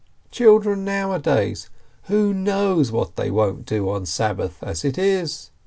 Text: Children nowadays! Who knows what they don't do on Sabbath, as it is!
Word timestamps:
Children 0.31 0.83
nowadays! 0.83 1.69
Who 2.05 2.33
knows 2.33 2.91
what 2.91 3.17
they 3.17 3.29
don't 3.29 3.63
do 3.67 3.87
on 3.91 4.07
Sabbath, 4.07 4.63
as 4.63 4.83
it 4.83 4.97
is! 4.97 5.51